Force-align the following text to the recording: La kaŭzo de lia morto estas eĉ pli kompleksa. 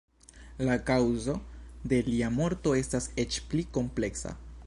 La 0.67 0.77
kaŭzo 0.89 1.35
de 1.91 2.01
lia 2.09 2.31
morto 2.39 2.75
estas 2.81 3.09
eĉ 3.25 3.39
pli 3.51 3.67
kompleksa. 3.79 4.37